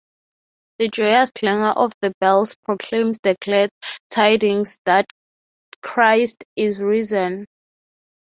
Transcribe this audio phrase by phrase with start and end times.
[0.79, 3.69] The joyous clangor of the bells proclaims the glad
[4.09, 5.05] tidings that
[5.83, 7.45] Christ is risen.